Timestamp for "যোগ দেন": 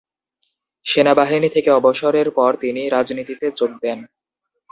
3.51-3.99